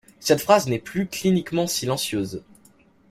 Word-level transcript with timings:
Cette 0.19 0.41
phase 0.41 0.67
n'est 0.67 0.79
plus 0.79 1.05
cliniquement 1.05 1.67
silencieuse. 1.67 2.41